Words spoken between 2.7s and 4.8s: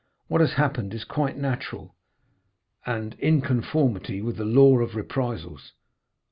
and in conformity with the law